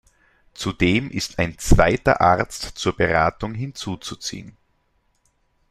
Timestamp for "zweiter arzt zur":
1.59-2.97